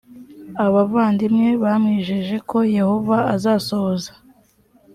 [0.65, 4.11] abavandimwe bamwijeje ko yehova azasohoza